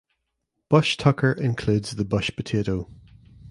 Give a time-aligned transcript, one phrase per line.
[0.67, 2.89] Bush tucker includes the bush potato.